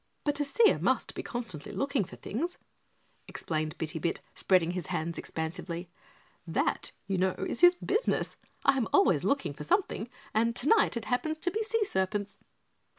"But 0.23 0.39
a 0.39 0.45
seer 0.45 0.79
must 0.79 1.13
be 1.13 1.21
constantly 1.21 1.71
looking 1.71 2.03
for 2.05 2.15
things," 2.15 2.57
explained 3.27 3.77
Bitty 3.77 3.99
Bit, 3.99 4.19
spreading 4.33 4.71
his 4.71 4.87
hands 4.87 5.19
expansively, 5.19 5.91
"that, 6.47 6.91
you 7.05 7.19
know, 7.19 7.33
is 7.47 7.61
his 7.61 7.75
business. 7.75 8.35
I 8.65 8.77
am 8.77 8.87
always 8.91 9.23
looking 9.23 9.53
for 9.53 9.63
something 9.63 10.09
and 10.33 10.55
tonight 10.55 10.97
it 10.97 11.05
happens 11.05 11.37
to 11.37 11.51
be 11.51 11.61
sea 11.61 11.83
serpents." 11.83 12.39